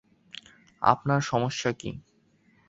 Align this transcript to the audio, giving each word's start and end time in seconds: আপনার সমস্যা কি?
আপনার 0.81 1.21
সমস্যা 1.21 1.71
কি? 1.71 1.91